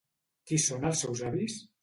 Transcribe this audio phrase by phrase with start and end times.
[0.51, 1.61] Qui són els seus avis?